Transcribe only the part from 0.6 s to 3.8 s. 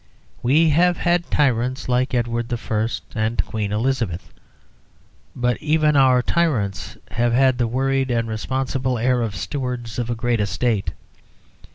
have had tyrants like Edward I. and Queen